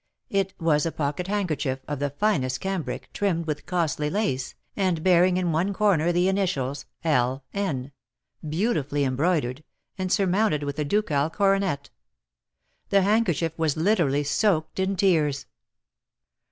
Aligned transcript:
It 0.31 0.55
was 0.59 0.87
a 0.87 0.91
pocket 0.91 1.27
handkerchief, 1.27 1.81
of 1.87 1.99
the 1.99 2.09
finest 2.09 2.59
cambric, 2.59 3.13
trimmed 3.13 3.45
with 3.45 3.67
costly 3.67 4.09
lace, 4.09 4.55
and 4.75 5.03
bearing 5.03 5.37
in 5.37 5.51
one 5.51 5.73
corner 5.73 6.11
the 6.11 6.27
initials 6.27 6.85
"L. 7.03 7.43
N." 7.53 7.91
beautifully 8.49 9.03
embroidered, 9.03 9.63
and 9.99 10.11
surmounted 10.11 10.63
with 10.63 10.79
a 10.79 10.83
ducal 10.85 11.29
coronet. 11.29 11.91
The 12.89 13.03
handkerchief 13.03 13.51
was 13.59 13.77
literally 13.77 14.23
soaked 14.23 14.79
in 14.79 14.95
tears. 14.95 15.45